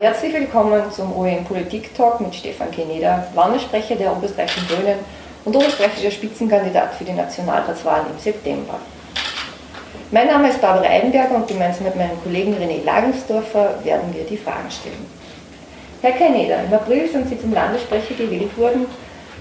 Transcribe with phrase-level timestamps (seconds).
[0.00, 5.00] Herzlich willkommen zum OEM Politik Talk mit Stefan Keneder, Landessprecher der Oberösterreichischen Grünen
[5.44, 8.78] und oberösterreichischer Spitzenkandidat für die Nationalratswahlen im September.
[10.12, 14.36] Mein Name ist Barbara Eidenberger und gemeinsam mit meinem Kollegen René Lagensdorfer werden wir die
[14.36, 15.04] Fragen stellen.
[16.00, 18.86] Herr Keneder, im April sind Sie zum Landessprecher gewählt worden.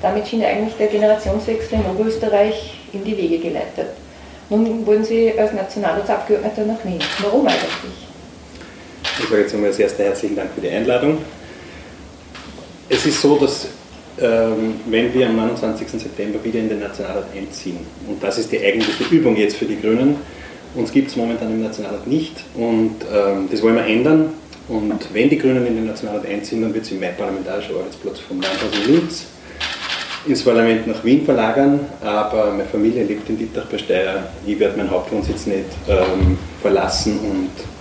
[0.01, 3.89] Damit schien eigentlich der Generationswechsel in Oberösterreich in die Wege geleitet.
[4.49, 6.97] Nun wollen Sie als Nationalratsabgeordneter nach Wien.
[7.21, 8.06] Warum eigentlich?
[9.19, 11.17] Ich sage jetzt einmal als erster herzlichen Dank für die Einladung.
[12.87, 13.67] Es ist so, dass
[14.19, 15.87] ähm, wenn wir am 29.
[15.89, 19.79] September wieder in den Nationalrat einziehen, und das ist die eigentliche Übung jetzt für die
[19.79, 20.17] Grünen,
[20.75, 24.33] uns gibt es momentan im Nationalrat nicht und ähm, das wollen wir ändern.
[24.67, 28.39] Und wenn die Grünen in den Nationalrat einziehen, dann wird sie mein parlamentarischer Arbeitsplatz vom
[28.39, 29.25] Landhaus in Linz
[30.27, 34.27] ins Parlament nach Wien verlagern, aber meine Familie lebt in Dittach bei Steyr.
[34.45, 37.76] Ich werde meinen Hauptwohnsitz nicht ähm, verlassen und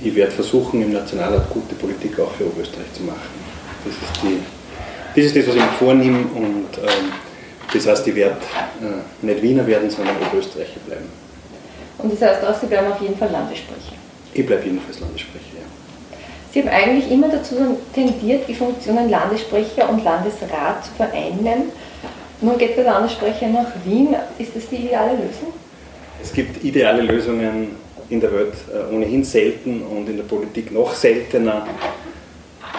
[0.00, 3.20] ich werde versuchen, im Nationalrat gute Politik auch für Oberösterreich zu machen.
[3.84, 4.40] Das ist, die,
[5.14, 7.12] das, ist das, was ich mir vornehme und ähm,
[7.72, 8.36] das heißt, ich werde
[8.80, 11.06] äh, nicht Wiener werden, sondern Oberösterreicher bleiben.
[11.98, 13.96] Und das heißt auch, Sie bleiben auf jeden Fall Landessprecher?
[14.34, 16.16] Ich bleibe jedenfalls Landessprecher, ja.
[16.52, 21.70] Sie haben eigentlich immer dazu tendiert, die Funktionen Landessprecher und Landesrat zu vereinen.
[22.40, 24.14] Nun geht der Landessprecher nach Wien.
[24.38, 25.52] Ist das die ideale Lösung?
[26.22, 27.76] Es gibt ideale Lösungen
[28.08, 31.66] in der Welt äh, ohnehin selten und in der Politik noch seltener.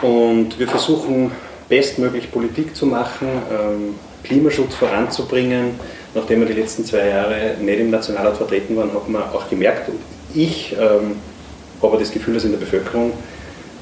[0.02, 1.32] Und wir versuchen
[1.68, 5.72] bestmöglich Politik zu machen, ähm, Klimaschutz voranzubringen.
[6.14, 9.90] Nachdem wir die letzten zwei Jahre nicht im Nationalrat vertreten waren, hat man auch gemerkt,
[9.90, 10.00] und
[10.34, 11.16] ich ähm,
[11.82, 13.12] habe das Gefühl, dass in der Bevölkerung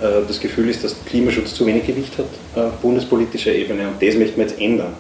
[0.02, 4.16] äh, das Gefühl ist, dass Klimaschutz zu wenig Gewicht hat auf bundespolitischer Ebene und das
[4.16, 4.94] möchten wir jetzt ändern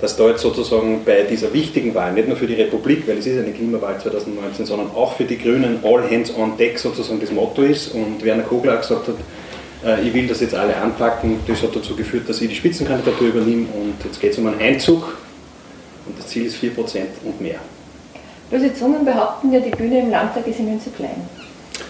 [0.00, 3.26] dass da jetzt sozusagen bei dieser wichtigen Wahl, nicht nur für die Republik, weil es
[3.26, 7.30] ist eine Klimawahl 2019, sondern auch für die Grünen All Hands on Deck sozusagen das
[7.30, 9.16] Motto ist und Werner Kogler auch gesagt hat,
[9.84, 11.38] äh, ich will das jetzt alle anpacken.
[11.46, 14.60] Das hat dazu geführt, dass ich die Spitzenkandidatur übernehme und jetzt geht es um einen
[14.60, 15.16] Einzug
[16.06, 16.72] und das Ziel ist 4%
[17.24, 17.60] und mehr.
[18.50, 21.28] Positionen behaupten ja, die Bühne im Landtag ist ihnen zu klein.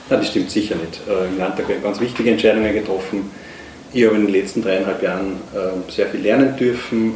[0.09, 1.01] Nein, das stimmt sicher nicht.
[1.09, 3.31] Äh, Im Landtag werden ganz wichtige Entscheidungen getroffen.
[3.93, 7.15] Ich habe in den letzten dreieinhalb Jahren äh, sehr viel lernen dürfen.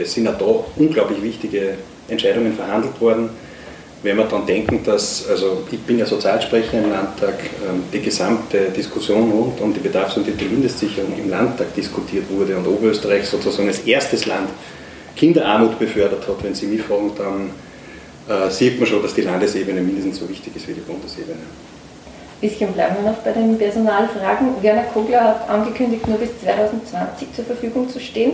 [0.00, 1.74] Es sind auch da unglaublich wichtige
[2.08, 3.30] Entscheidungen verhandelt worden.
[4.02, 7.34] Wenn wir dann denken, dass, also ich bin ja Sozialsprecher im Landtag,
[7.66, 12.56] ähm, die gesamte Diskussion rund um die Bedarfs- und die Mindestsicherung im Landtag diskutiert wurde
[12.56, 14.50] und Oberösterreich sozusagen als erstes Land
[15.16, 17.50] Kinderarmut befördert hat, wenn Sie mich fragen, dann
[18.28, 21.38] äh, sieht man schon, dass die Landesebene mindestens so wichtig ist wie die Bundesebene.
[21.38, 24.62] Ein bisschen bleiben wir noch bei den Personalfragen.
[24.62, 28.32] Werner Kogler hat angekündigt, nur bis 2020 zur Verfügung zu stehen.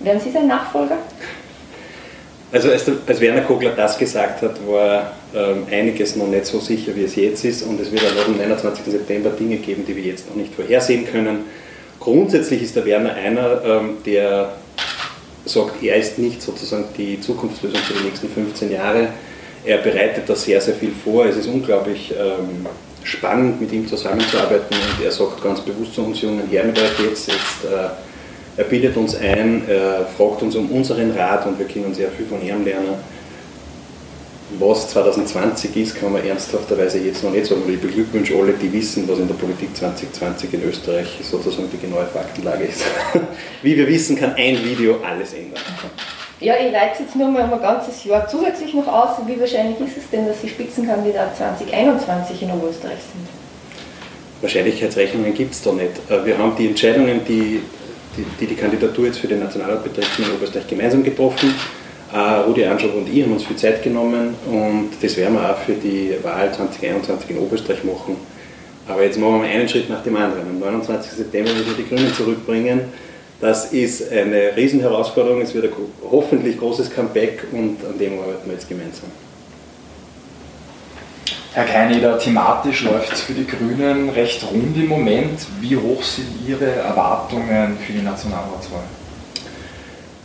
[0.00, 0.98] Werden Sie sein Nachfolger?
[2.50, 6.96] Also als, als, Werner Kogler das gesagt hat, war ähm, einiges noch nicht so sicher,
[6.96, 8.84] wie es jetzt ist und es wird auch am 29.
[8.86, 11.44] September Dinge geben, die wir jetzt noch nicht vorhersehen können.
[12.00, 14.52] Grundsätzlich ist der Werner einer, ähm, der
[15.44, 19.08] sagt, er ist nicht sozusagen die Zukunftslösung für die nächsten 15 Jahre.
[19.64, 21.26] Er bereitet da sehr, sehr viel vor.
[21.26, 22.66] Es ist unglaublich ähm,
[23.02, 26.98] spannend, mit ihm zusammenzuarbeiten und er sagt ganz bewusst zu uns jungen Herren mit euch
[27.10, 27.88] jetzt, jetzt äh,
[28.58, 32.26] er bietet uns ein, er fragt uns um unseren Rat und wir können sehr viel
[32.26, 32.96] von ihm lernen.
[34.58, 39.08] Was 2020 ist, kann man ernsthafterweise jetzt noch nicht sagen, ich beglückwünsche alle, die wissen,
[39.08, 42.82] was in der Politik 2020 in Österreich sozusagen die genaue Faktenlage ist.
[43.62, 45.62] Wie wir wissen, kann ein Video alles ändern.
[46.40, 49.18] Ja, ich leite jetzt nur mal um ein ganzes Jahr zusätzlich noch aus.
[49.26, 53.28] Wie wahrscheinlich ist es denn, dass Sie Spitzenkandidat 2021 in Oberösterreich sind?
[54.40, 55.92] Wahrscheinlichkeitsrechnungen gibt es da nicht.
[56.08, 57.60] Äh, wir haben die Entscheidungen, die
[58.18, 61.54] die, die, die Kandidatur jetzt für den Nationalrat betreffen, in Oberösterreich gemeinsam getroffen.
[62.10, 65.58] Uh, Rudi Anschow und ich haben uns viel Zeit genommen und das werden wir auch
[65.58, 68.16] für die Wahl 2021 in Oberösterreich machen.
[68.88, 70.48] Aber jetzt machen wir einen Schritt nach dem anderen.
[70.48, 71.12] Am 29.
[71.12, 72.80] September müssen wir die Grünen zurückbringen.
[73.42, 75.42] Das ist eine Riesenherausforderung.
[75.42, 75.72] Es wird ein
[76.10, 79.10] hoffentlich großes Comeback und an dem arbeiten wir jetzt gemeinsam.
[81.58, 85.40] Herr Keineder, thematisch läuft es für die Grünen recht rund im Moment.
[85.60, 88.84] Wie hoch sind Ihre Erwartungen für die Nationalratswahl?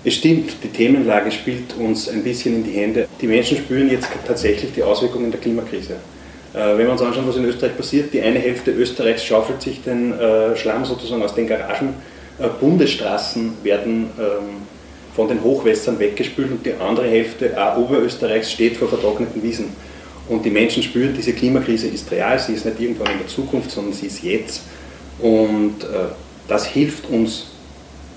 [0.04, 3.08] Es stimmt, die Themenlage spielt uns ein bisschen in die Hände.
[3.20, 5.94] Die Menschen spüren jetzt tatsächlich die Auswirkungen der Klimakrise.
[6.54, 9.82] Äh, wenn wir uns anschauen, was in Österreich passiert, die eine Hälfte Österreichs schaufelt sich
[9.82, 11.96] den äh, Schlamm sozusagen aus den Garagen.
[12.38, 14.68] Äh, Bundesstraßen werden ähm,
[15.16, 19.93] von den Hochwässern weggespült und die andere Hälfte, auch Oberösterreichs, steht vor vertrockneten Wiesen.
[20.30, 23.72] Und die Menschen spüren, diese Klimakrise ist real, sie ist nicht irgendwann in der Zukunft,
[23.72, 24.62] sondern sie ist jetzt.
[25.20, 26.14] Und äh,
[26.48, 27.48] das hilft uns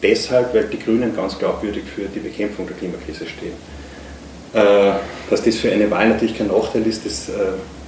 [0.03, 3.53] deshalb, weil die Grünen ganz glaubwürdig für die Bekämpfung der Klimakrise stehen.
[4.53, 4.99] Äh,
[5.29, 7.33] dass das für eine Wahl natürlich kein Nachteil ist, das äh,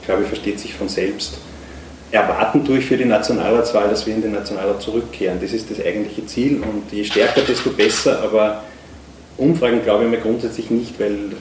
[0.05, 1.39] glaube ich versteht sich von selbst.
[2.11, 5.39] erwarten durch für die Nationalratswahl, dass wir in den Nationalrat zurückkehren.
[5.41, 8.65] Das ist das eigentliche Ziel und je stärker, desto besser, aber
[9.37, 11.33] Umfragen glaube ich mir grundsätzlich nicht, weil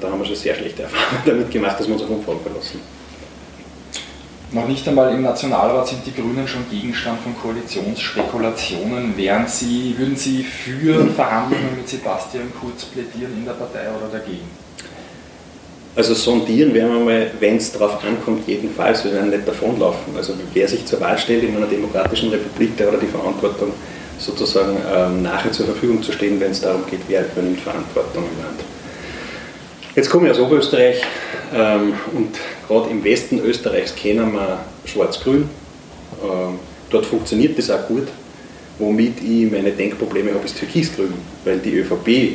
[0.00, 2.80] da haben wir schon sehr schlechte Erfahrungen damit gemacht, dass wir uns auf Umfragen verlassen.
[4.52, 9.16] Noch nicht einmal im Nationalrat sind die Grünen schon Gegenstand von Koalitionsspekulationen.
[9.16, 14.48] Wären Sie, würden Sie für Verhandlungen mit Sebastian Kurz plädieren in der Partei oder dagegen?
[15.96, 20.14] Also sondieren werden wir mal, wenn es darauf ankommt, jedenfalls, wir werden nicht davonlaufen.
[20.16, 23.72] Also wer sich zur Wahl stellt in einer demokratischen Republik, der hat die Verantwortung,
[24.18, 28.44] sozusagen ähm, nachher zur Verfügung zu stehen, wenn es darum geht, wer übernimmt Verantwortung im
[28.44, 28.60] Land.
[29.96, 31.00] Jetzt komme ich aus Oberösterreich
[31.54, 32.36] ähm, und
[32.68, 35.48] gerade im Westen Österreichs kennen wir Schwarz-Grün.
[36.22, 36.58] Ähm,
[36.90, 38.06] dort funktioniert das auch gut.
[38.78, 41.14] Womit ich meine Denkprobleme habe, ist Türkisgrün,
[41.46, 42.28] weil die ÖVP äh,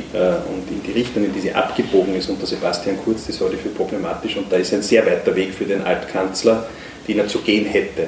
[0.52, 3.62] und in die Richtung, in die sie abgebogen ist unter Sebastian Kurz, das halte ich
[3.62, 6.68] für problematisch und da ist ein sehr weiter Weg für den Altkanzler,
[7.08, 8.08] den er zu gehen hätte.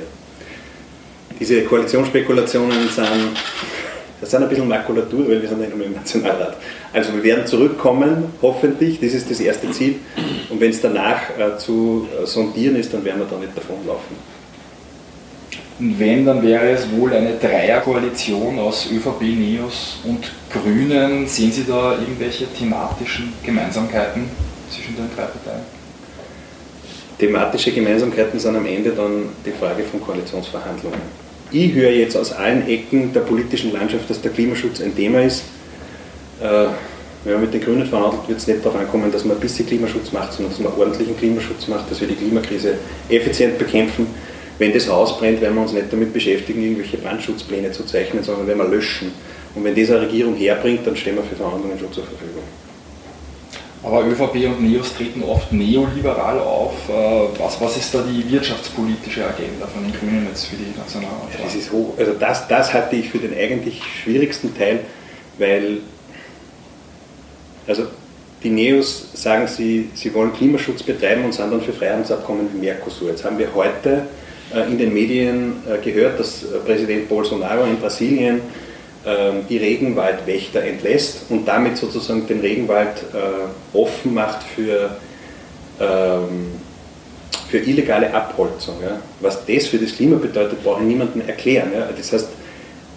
[1.39, 3.37] Diese Koalitionsspekulationen sind,
[4.23, 6.55] das sind ein bisschen Makulatur, weil wir sind nicht mehr im Nationalrat.
[6.93, 9.95] Also wir werden zurückkommen, hoffentlich, das ist das erste Ziel.
[10.49, 14.15] Und wenn es danach äh, zu äh, sondieren ist, dann werden wir da nicht davonlaufen.
[15.77, 21.27] Und wenn, dann wäre es wohl eine Dreierkoalition aus ÖVP, NEOS und Grünen.
[21.27, 24.29] Sehen Sie da irgendwelche thematischen Gemeinsamkeiten
[24.69, 25.63] zwischen den drei Parteien?
[27.19, 31.22] Thematische Gemeinsamkeiten sind am Ende dann die Frage von Koalitionsverhandlungen.
[31.55, 35.43] Ich höre jetzt aus allen Ecken der politischen Landschaft, dass der Klimaschutz ein Thema ist.
[36.41, 36.65] Äh,
[37.23, 39.67] wenn man mit den Grünen verhandelt, wird es nicht darauf ankommen, dass man ein bisschen
[39.67, 42.73] Klimaschutz macht, sondern dass man ordentlichen Klimaschutz macht, dass wir die Klimakrise
[43.07, 44.07] effizient bekämpfen.
[44.57, 48.47] Wenn das Haus brennt, werden wir uns nicht damit beschäftigen, irgendwelche Brandschutzpläne zu zeichnen, sondern
[48.47, 49.11] wenn wir löschen.
[49.53, 52.43] Und wenn diese Regierung herbringt, dann stehen wir für Verhandlungen schon zur Verfügung.
[53.83, 56.73] Aber ÖVP und NEOS treten oft neoliberal auf.
[56.87, 56.93] Äh,
[57.37, 61.43] was, was ist da die wirtschaftspolitische Agenda von den Grünen jetzt für die Nationalratswahl?
[61.43, 61.93] Das ist hoch.
[61.97, 64.79] Also das, das halte ich für den eigentlich schwierigsten Teil,
[65.37, 65.79] weil
[67.67, 67.83] also
[68.41, 73.09] die Neos sagen, sie, sie wollen Klimaschutz betreiben und sind dann für Freihandelsabkommen wie Mercosur.
[73.09, 74.03] Jetzt haben wir heute
[74.53, 78.41] äh, in den Medien äh, gehört, dass Präsident Bolsonaro in Brasilien
[79.49, 83.03] die Regenwaldwächter entlässt und damit sozusagen den Regenwald
[83.73, 84.95] offen macht für,
[85.81, 86.53] ähm,
[87.49, 88.75] für illegale Abholzung.
[89.19, 91.71] Was das für das Klima bedeutet, brauche ich niemandem erklären.
[91.97, 92.29] Das heißt,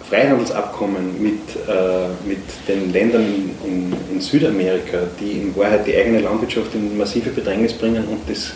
[0.09, 3.25] Freihandelsabkommen mit, äh, mit den Ländern
[3.65, 8.51] in, in, Südamerika, die in Wahrheit die eigene Landwirtschaft in massive Bedrängnis bringen und das,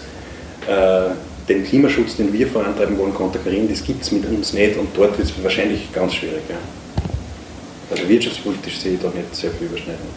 [0.67, 1.11] äh,
[1.49, 5.17] den Klimaschutz, den wir vorantreiben wollen, konterkarieren, das gibt es mit uns nicht und dort
[5.17, 6.41] wird es wahrscheinlich ganz schwierig.
[6.49, 6.55] Ja.
[7.91, 10.07] Also wirtschaftspolitisch sehe ich da nicht sehr viel Überschneidung.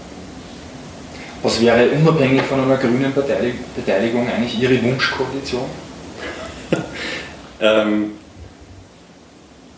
[1.42, 5.64] Was wäre unabhängig von einer grünen Beteiligung eigentlich Ihre Wunschkoalition?
[7.60, 8.12] ähm,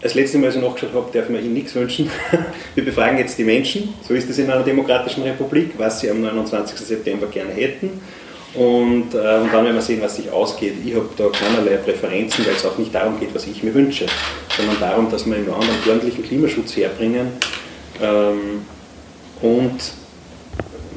[0.00, 2.08] das letzte Mal, als ich nachgeschaut habe, darf man Ihnen nichts wünschen.
[2.74, 6.20] Wir befragen jetzt die Menschen, so ist es in einer demokratischen Republik, was sie am
[6.20, 6.78] 29.
[6.78, 8.00] September gerne hätten.
[8.54, 10.74] Und, äh, und dann werden wir sehen, was sich ausgeht.
[10.84, 14.06] Ich habe da keinerlei Präferenzen, weil es auch nicht darum geht, was ich mir wünsche,
[14.56, 17.32] sondern darum, dass wir im Land einen ordentlichen Klimaschutz herbringen.
[18.02, 18.62] Ähm,
[19.42, 19.80] und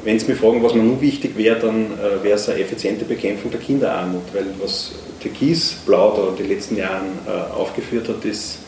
[0.04, 3.04] wenn Sie mich fragen, was mir nun wichtig wäre, dann äh, wäre es eine effiziente
[3.04, 8.24] Bekämpfung der Kinderarmut, weil was Türkis Blau da in den letzten Jahren äh, aufgeführt hat,
[8.24, 8.60] ist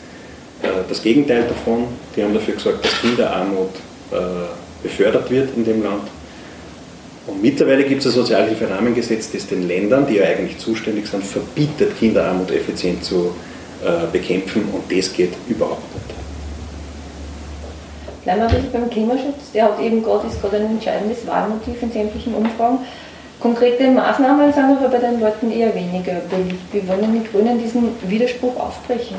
[0.61, 1.85] äh, das Gegenteil davon.
[2.15, 3.71] Die haben dafür gesorgt, dass Kinderarmut
[4.83, 6.03] befördert wird in dem Land.
[7.25, 11.97] Und mittlerweile gibt es ein Sozialhilferahmengesetz, das den Ländern, die ja eigentlich zuständig sind, verbietet,
[11.97, 13.33] Kinderarmut effizient zu
[14.11, 16.12] bekämpfen und das geht überhaupt nicht.
[18.23, 19.51] Bleiben wir ein bisschen beim Klimaschutz.
[19.53, 22.79] Der hat eben gerade, ist gerade ein entscheidendes Wahlmotiv in sämtlichen Umfragen.
[23.39, 26.73] Konkrete Maßnahmen sind aber bei den Leuten eher weniger beliebt.
[26.73, 29.17] Wie wollen die Grünen diesen Widerspruch aufbrechen?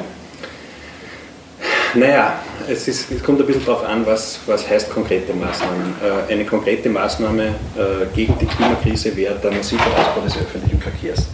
[1.94, 5.94] Naja, es, ist, es kommt ein bisschen darauf an, was, was heißt konkrete Maßnahmen.
[6.28, 11.28] Äh, eine konkrete Maßnahme äh, gegen die Klimakrise wäre der massive Ausbau des öffentlichen Verkehrs.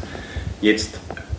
[0.60, 0.98] Jetzt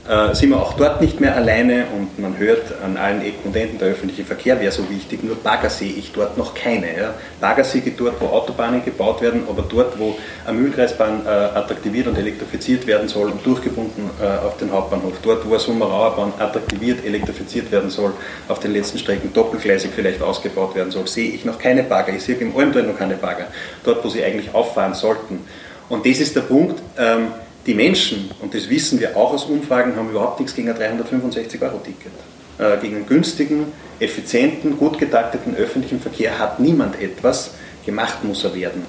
[0.09, 3.55] äh, sind wir auch dort nicht mehr alleine und man hört an allen Ecken und
[3.55, 6.87] Enden, der öffentliche Verkehr wäre so wichtig, nur Bagger sehe ich dort noch keine.
[6.87, 7.13] Ja.
[7.39, 12.07] Bagger sehe ich dort, wo Autobahnen gebaut werden, aber dort, wo eine Mühlkreisbahn äh, attraktiviert
[12.07, 17.05] und elektrifiziert werden soll und durchgebunden äh, auf den Hauptbahnhof, dort, wo eine Sommerauerbahn attraktiviert,
[17.05, 18.13] elektrifiziert werden soll,
[18.47, 22.13] auf den letzten Strecken doppelgleisig vielleicht ausgebaut werden soll, sehe ich noch keine Bagger.
[22.13, 23.47] Ich sehe im Almtal noch keine Bagger,
[23.83, 25.45] dort, wo sie eigentlich auffahren sollten.
[25.89, 27.27] Und das ist der Punkt, ähm,
[27.65, 32.11] die Menschen, und das wissen wir auch aus Umfragen, haben überhaupt nichts gegen ein 365-Euro-Ticket.
[32.57, 33.67] Äh, gegen einen günstigen,
[33.99, 37.51] effizienten, gut getakteten öffentlichen Verkehr hat niemand etwas.
[37.85, 38.85] Gemacht muss er werden.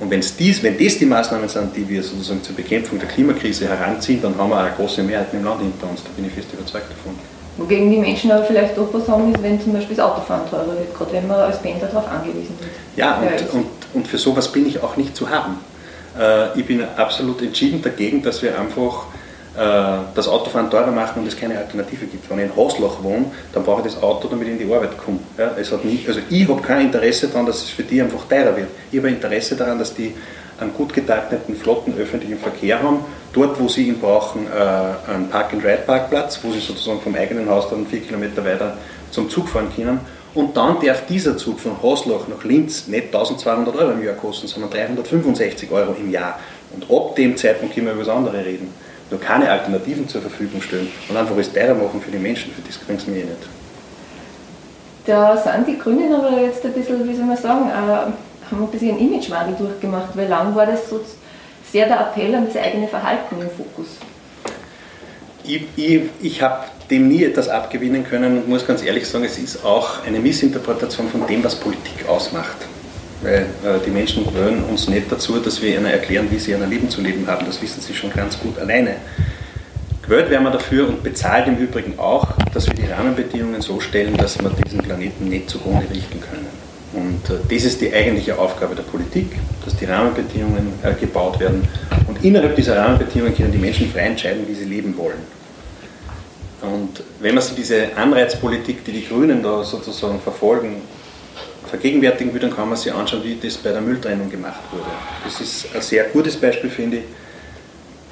[0.00, 3.68] Und wenn's dies, wenn das die Maßnahmen sind, die wir sozusagen zur Bekämpfung der Klimakrise
[3.68, 6.02] heranziehen, dann haben wir eine große Mehrheit im Land hinter uns.
[6.02, 7.14] Da bin ich fest überzeugt davon.
[7.56, 10.76] Wogegen die Menschen aber vielleicht auch was haben, ist, wenn zum Beispiel das Autofahren teurer
[10.76, 12.98] wird, gerade wenn man als Pendler darauf angewiesen ist.
[12.98, 15.58] Ja, und, und, und für sowas bin ich auch nicht zu haben.
[16.18, 19.06] Äh, ich bin absolut entschieden dagegen, dass wir einfach
[19.56, 19.60] äh,
[20.14, 22.28] das Autofahren teurer machen und es keine Alternative gibt.
[22.28, 24.98] Wenn ich in Haslach wohne, dann brauche ich das Auto, damit ich in die Arbeit
[24.98, 25.20] komme.
[25.38, 28.24] Ja, es hat nicht, also ich habe kein Interesse daran, dass es für die einfach
[28.28, 28.68] teurer wird.
[28.90, 30.14] Ich habe Interesse daran, dass die
[30.58, 33.00] einen gut getakneten, flotten öffentlichen Verkehr haben,
[33.32, 37.86] dort wo sie ihn brauchen, äh, einen Park-and-Ride-Parkplatz, wo sie sozusagen vom eigenen Haus dann
[37.86, 38.76] vier Kilometer weiter
[39.10, 40.00] zum Zug fahren können.
[40.34, 44.48] Und dann darf dieser Zug von Haslach nach Linz nicht 1200 Euro im Jahr kosten,
[44.48, 46.40] sondern 365 Euro im Jahr.
[46.72, 48.72] Und ab dem Zeitpunkt können wir über das andere reden
[49.10, 52.62] nur keine Alternativen zur Verfügung stellen und einfach es teurer machen für die Menschen, für
[52.62, 53.48] das bringt es mir eh nicht.
[55.06, 58.66] Da sind die Grünen aber jetzt ein bisschen, wie soll man sagen, äh, haben ein
[58.68, 61.00] bisschen einen Imagewandel durchgemacht, weil lang war das so
[61.70, 63.98] sehr der Appell an das eigene Verhalten im Fokus.
[65.46, 69.38] Ich, ich, ich habe dem nie etwas abgewinnen können und muss ganz ehrlich sagen, es
[69.38, 72.56] ist auch eine Missinterpretation von dem, was Politik ausmacht
[73.24, 76.68] weil äh, die Menschen wollen uns nicht dazu, dass wir ihnen erklären, wie sie ein
[76.68, 77.46] Leben zu leben haben.
[77.46, 78.96] Das wissen sie schon ganz gut alleine.
[80.02, 84.14] Gewählt werden wir dafür und bezahlt im Übrigen auch, dass wir die Rahmenbedingungen so stellen,
[84.18, 86.46] dass wir diesen Planeten nicht zugrunde richten können.
[87.28, 89.32] Äh, das ist die eigentliche Aufgabe der Politik,
[89.64, 91.66] dass die Rahmenbedingungen äh, gebaut werden.
[92.06, 95.18] Und innerhalb dieser Rahmenbedingungen können die Menschen frei entscheiden, wie sie leben wollen.
[96.62, 100.76] Und wenn man sich diese Anreizpolitik, die die Grünen da sozusagen verfolgen,
[101.68, 104.84] vergegenwärtigen will, dann kann man sich anschauen, wie das bei der Mülltrennung gemacht wurde.
[105.24, 107.04] Das ist ein sehr gutes Beispiel, finde ich.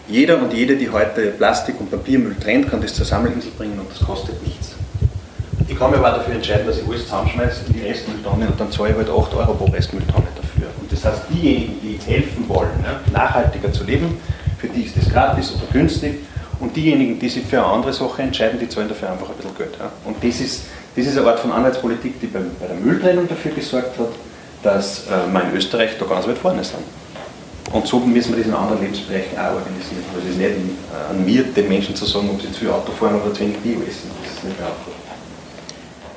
[0.08, 3.88] Jeder und jede, die heute Plastik- und Papiermüll trennt, kann das zur Sammelinsel bringen und
[3.90, 4.71] das kostet nichts.
[5.72, 8.70] Ich kann mir aber dafür entscheiden, dass ich alles zusammenschmeiße in die Restmülltonne und dann
[8.70, 10.68] zahle ich halt 8 Euro pro Restmülltonne dafür.
[10.78, 12.68] Und das heißt, diejenigen, die helfen wollen,
[13.10, 14.20] nachhaltiger zu leben,
[14.58, 16.20] für die ist das gratis oder günstig.
[16.60, 19.56] Und diejenigen, die sich für eine andere Sache entscheiden, die zahlen dafür einfach ein bisschen
[19.56, 19.76] Geld.
[20.04, 20.62] Und das ist
[20.94, 24.10] das ist eine Art von Anreizpolitik, die bei, bei der Mülltrennung dafür gesorgt hat,
[24.62, 26.84] dass äh, wir in Österreich da ganz weit vorne sind.
[27.72, 30.04] Und so müssen wir das in anderen Lebensbereichen auch organisieren.
[30.14, 32.70] Also es ist nicht äh, an mir, den Menschen zu sagen, ob sie zu viel
[32.70, 34.10] Auto fahren oder zu wenig Bio essen.
[34.22, 35.01] Das ist nicht mehr einfach.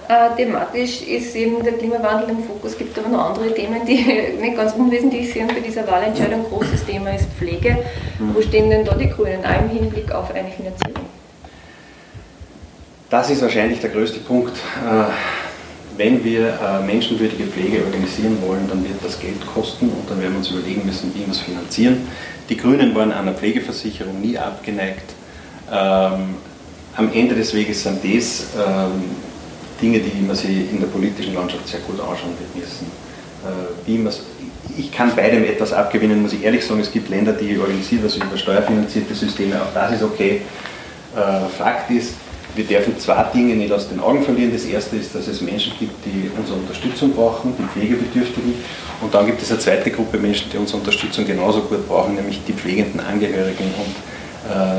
[0.07, 4.05] Äh, thematisch ist eben der Klimawandel im Fokus, Es gibt aber noch andere Themen, die
[4.41, 6.43] nicht ganz unwesentlich sind bei dieser Wahlentscheidung.
[6.43, 7.77] Großes Thema ist Pflege.
[8.19, 11.05] Wo stehen denn da die Grünen auch im Hinblick auf eine Finanzierung?
[13.09, 14.55] Das ist wahrscheinlich der größte Punkt.
[14.55, 15.05] Äh,
[15.97, 20.33] wenn wir äh, menschenwürdige Pflege organisieren wollen, dann wird das Geld kosten und dann werden
[20.33, 22.07] wir uns überlegen müssen, wie wir es finanzieren.
[22.49, 25.13] Die Grünen waren einer Pflegeversicherung nie abgeneigt.
[25.71, 26.35] Ähm,
[26.97, 29.03] am Ende des Weges sind das ähm,
[29.85, 32.87] Dinge, die man sich in der politischen Landschaft sehr gut anschauen wird müssen.
[33.43, 36.79] Äh, wie ich kann beidem etwas abgewinnen, muss ich ehrlich sagen.
[36.81, 40.41] Es gibt Länder, die organisieren das über steuerfinanzierte Systeme, auch das ist okay.
[41.57, 42.15] Fakt ist,
[42.55, 44.51] wir dürfen zwei Dinge nicht aus den Augen verlieren.
[44.51, 48.55] Das erste ist, dass es Menschen gibt, die unsere Unterstützung brauchen, die Pflegebedürftigen.
[49.01, 52.41] Und dann gibt es eine zweite Gruppe Menschen, die unsere Unterstützung genauso gut brauchen, nämlich
[52.47, 53.65] die pflegenden Angehörigen.
[53.77, 54.14] Und äh,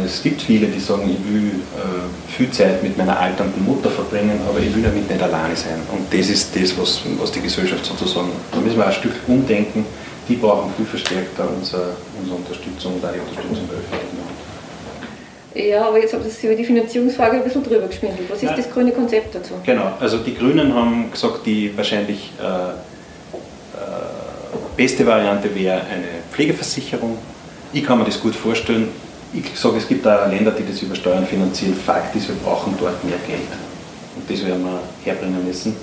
[0.04, 4.40] es gibt viele, die sagen, ich will äh, viel Zeit mit meiner alternden Mutter verbringen,
[4.48, 5.80] aber ich will damit nicht alleine sein.
[5.92, 9.84] Und das ist das, was, was die Gesellschaft sozusagen, da müssen wir ein Stück umdenken.
[10.28, 14.36] Die brauchen viel verstärkter unsere, unsere Unterstützung und auch die Unterstützung der öffentlichen Hand.
[15.54, 18.30] Ja, aber jetzt haben Sie über die Finanzierungsfrage ein bisschen drüber geschwindelt.
[18.30, 18.56] Was ist ja.
[18.56, 19.54] das grüne Konzept dazu?
[19.64, 22.72] Genau, also die Grünen haben gesagt, die wahrscheinlich äh, äh,
[24.76, 27.16] beste Variante wäre eine Pflegeversicherung.
[27.72, 28.88] Ich kann mir das gut vorstellen.
[29.36, 31.74] Ich sage, es gibt auch Länder, die das über Steuern finanzieren.
[31.74, 33.48] Fakt ist, wir brauchen dort mehr Geld.
[34.16, 35.76] Und das werden wir herbringen müssen.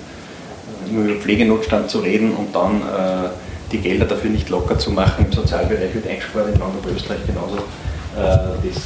[0.89, 3.29] Nur über Pflegenotstand zu reden und dann äh,
[3.71, 5.25] die Gelder dafür nicht locker zu machen.
[5.25, 7.57] Im Sozialbereich wird eingespart, in und Österreich genauso.
[7.57, 8.83] Äh, das.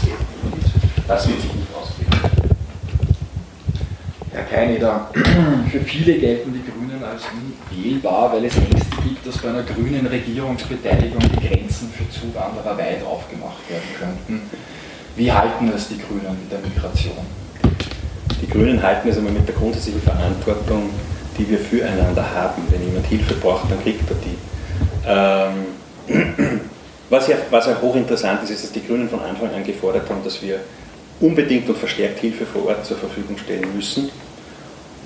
[1.08, 2.10] Das wird sich nicht ausgehen.
[4.34, 5.10] Herr Keineder,
[5.72, 6.60] für viele gelten die
[7.10, 12.78] als unwählbar, weil es Ängste gibt, dass bei einer grünen Regierungsbeteiligung die Grenzen für Zuwanderer
[12.78, 14.50] weit aufgemacht werden könnten.
[15.16, 17.26] Wie halten es die Grünen mit der Migration?
[18.42, 20.90] Die Grünen halten es einmal mit der grundsätzlichen Verantwortung,
[21.38, 22.62] die wir füreinander haben.
[22.70, 25.58] Wenn jemand Hilfe braucht, dann kriegt er die.
[26.08, 26.62] Ähm,
[27.10, 30.24] was ja, was ja hochinteressant ist, ist, dass die Grünen von Anfang an gefordert haben,
[30.24, 30.60] dass wir
[31.20, 34.10] unbedingt und verstärkt Hilfe vor Ort zur Verfügung stellen müssen.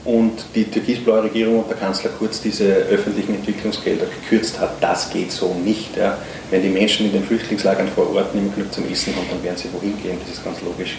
[0.03, 4.81] Und die türkisblaue Regierung und der Kanzler Kurz diese öffentlichen Entwicklungsgelder gekürzt hat.
[4.81, 5.96] Das geht so nicht.
[5.96, 6.17] Ja.
[6.50, 9.43] Wenn die Menschen in den Flüchtlingslagern vor Ort nicht mehr genug zum Essen haben, dann
[9.43, 10.98] werden sie wohin gehen, das ist ganz logisch.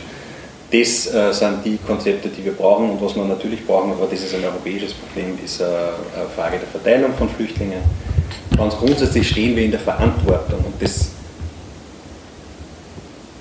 [0.73, 4.23] Das äh, sind die Konzepte, die wir brauchen und was wir natürlich brauchen, aber das
[4.23, 7.83] ist ein europäisches Problem, ist äh, eine Frage der Verteilung von Flüchtlingen.
[8.57, 10.61] ganz grundsätzlich stehen wir in der Verantwortung.
[10.65, 11.11] Und das,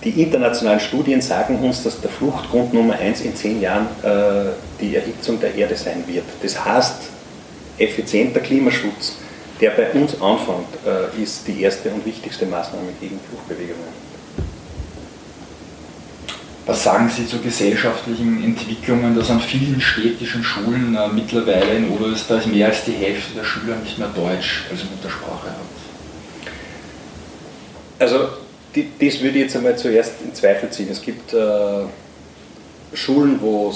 [0.03, 4.95] die internationalen Studien sagen uns, dass der Fluchtgrund Nummer eins in zehn Jahren äh, die
[4.95, 6.25] Erhitzung der Erde sein wird.
[6.41, 7.03] Das heißt,
[7.77, 9.17] effizienter Klimaschutz,
[9.59, 14.11] der bei uns anfängt, äh, ist die erste und wichtigste Maßnahme gegen Fluchtbewegungen.
[16.65, 22.47] Was sagen Sie zu gesellschaftlichen Entwicklungen, dass an vielen städtischen Schulen äh, mittlerweile in Oberösterreich
[22.47, 26.51] mehr als die Hälfte der Schüler nicht mehr Deutsch als Muttersprache hat?
[27.99, 28.29] Also
[28.73, 30.87] das würde ich jetzt einmal zuerst in Zweifel ziehen.
[30.89, 31.37] Es gibt äh,
[32.93, 33.73] Schulen, wo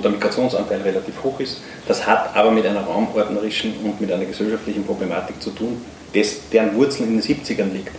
[0.00, 1.58] der Migrationsanteil relativ hoch ist.
[1.86, 5.80] Das hat aber mit einer raumordnerischen und mit einer gesellschaftlichen Problematik zu tun,
[6.14, 7.92] des, deren Wurzeln in den 70ern liegt.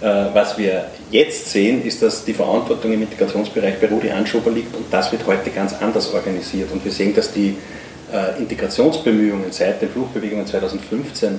[0.00, 4.74] Äh, was wir jetzt sehen, ist, dass die Verantwortung im Integrationsbereich bei Rudi Anschober liegt
[4.74, 6.72] und das wird heute ganz anders organisiert.
[6.72, 7.56] Und wir sehen, dass die
[8.12, 11.38] äh, Integrationsbemühungen seit den Fluchtbewegungen 2015 äh,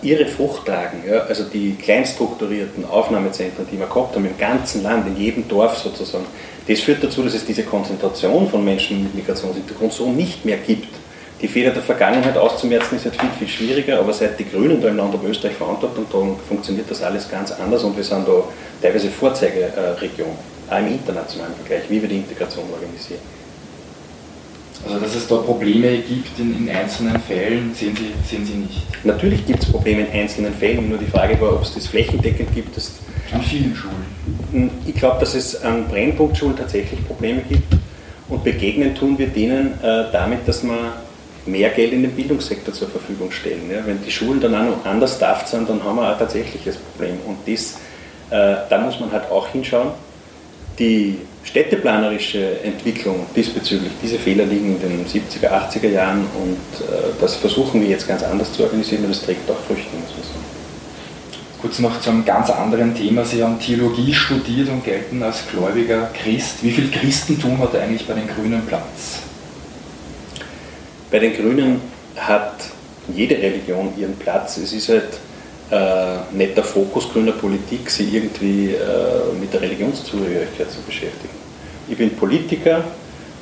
[0.00, 1.02] ihre Frucht tragen.
[1.28, 6.24] Also die kleinstrukturierten Aufnahmezentren, die wir gehabt haben im ganzen Land, in jedem Dorf sozusagen,
[6.66, 10.88] das führt dazu, dass es diese Konzentration von Menschen mit Migrationshintergrund so nicht mehr gibt
[11.42, 14.88] die Fehler der Vergangenheit auszumerzen ist jetzt viel, viel schwieriger, aber seit die Grünen da
[14.88, 18.44] im Land um Österreich Verantwortung tragen, funktioniert das alles ganz anders und wir sind da
[18.80, 20.30] teilweise Vorzeigeregion,
[20.70, 23.20] auch im internationalen Vergleich, wie wir die Integration organisieren.
[24.84, 28.86] Also dass es da Probleme gibt in, in einzelnen Fällen, sehen Sie, sehen Sie nicht?
[29.04, 32.52] Natürlich gibt es Probleme in einzelnen Fällen, nur die Frage war, ob es das flächendeckend
[32.54, 32.76] gibt.
[32.76, 32.92] Das
[33.32, 34.70] an vielen Schulen?
[34.86, 37.74] Ich glaube, dass es an Brennpunktschulen tatsächlich Probleme gibt
[38.28, 40.92] und begegnen tun wir denen äh, damit, dass man
[41.46, 43.70] mehr Geld in den Bildungssektor zur Verfügung stellen.
[43.70, 46.62] Ja, wenn die Schulen dann auch noch anders daft sind, dann haben wir auch tatsächlich
[46.64, 47.16] das Problem.
[47.26, 47.74] Und das,
[48.30, 49.88] äh, da muss man halt auch hinschauen.
[50.78, 57.36] Die städteplanerische Entwicklung diesbezüglich, diese Fehler liegen in den 70er, 80er Jahren und äh, das
[57.36, 60.52] versuchen wir jetzt ganz anders zu organisieren und das trägt auch Früchte, muss man sagen.
[61.60, 63.24] Kurz noch zu einem ganz anderen Thema.
[63.24, 66.56] Sie haben Theologie studiert und gelten als gläubiger Christ.
[66.62, 69.20] Wie viel Christentum hat eigentlich bei den Grünen Platz?
[71.08, 71.80] Bei den Grünen
[72.16, 72.64] hat
[73.14, 74.56] jede Religion ihren Platz.
[74.56, 75.20] Es ist halt
[75.72, 81.34] äh, nicht der Fokus grüner Politik, sie irgendwie äh, mit der Religionszugehörigkeit zu beschäftigen.
[81.88, 82.84] Ich bin Politiker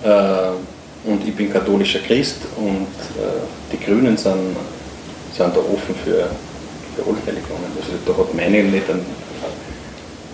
[0.04, 2.86] äh, und ich bin katholischer Christ und
[3.18, 4.56] äh, die Grünen sind,
[5.36, 6.30] sind da offen für,
[6.94, 7.72] für alle Religionen.
[7.76, 9.04] Also da hat meine nicht einen,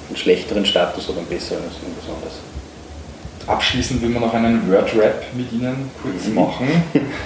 [0.09, 2.35] einen schlechteren Status oder einen besseren als irgendwas anderes.
[3.47, 6.35] Abschließend will man noch einen Word-Rap mit Ihnen kurz mhm.
[6.35, 6.69] machen.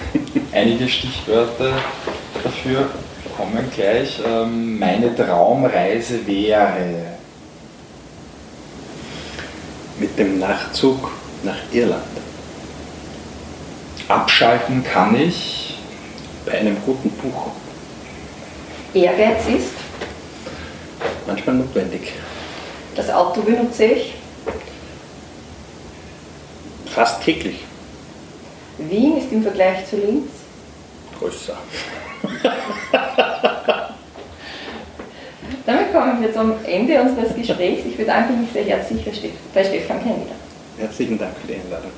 [0.52, 1.72] Einige Stichwörter
[2.44, 2.88] dafür
[3.36, 4.20] kommen gleich.
[4.26, 7.18] Ähm, meine Traumreise wäre.
[9.98, 11.10] Mit dem Nachtzug
[11.42, 12.02] nach Irland.
[14.08, 15.78] Abschalten kann ich.
[16.46, 17.48] Bei einem guten Buch.
[18.94, 19.74] Ehrgeiz ist.
[21.26, 22.12] Manchmal notwendig.
[22.96, 24.14] Das Auto benutze ich
[26.90, 27.64] fast täglich.
[28.78, 30.28] Wien ist im Vergleich zu Linz?
[31.18, 31.56] Größer.
[35.66, 37.85] Damit kommen wir zum Ende unseres Gesprächs.
[37.87, 40.37] Ich bedanke mich sehr herzlich bei Stefan Kenneder.
[40.79, 41.90] Herzlichen Dank für die Einladung.